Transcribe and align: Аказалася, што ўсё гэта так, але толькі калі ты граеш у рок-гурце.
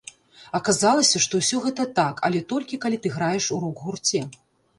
Аказалася, 0.59 1.21
што 1.25 1.41
ўсё 1.41 1.59
гэта 1.65 1.85
так, 1.99 2.15
але 2.31 2.41
толькі 2.55 2.81
калі 2.87 2.97
ты 3.05 3.13
граеш 3.19 3.51
у 3.59 3.61
рок-гурце. 3.67 4.25